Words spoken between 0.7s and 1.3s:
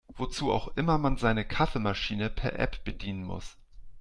immer man